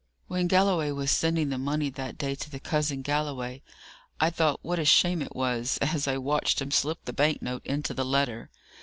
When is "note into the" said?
7.43-8.03